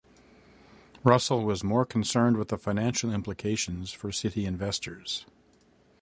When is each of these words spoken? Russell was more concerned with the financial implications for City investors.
Russell 1.03 1.43
was 1.45 1.63
more 1.63 1.85
concerned 1.85 2.35
with 2.37 2.47
the 2.47 2.57
financial 2.57 3.13
implications 3.13 3.91
for 3.91 4.11
City 4.11 4.47
investors. 4.47 5.27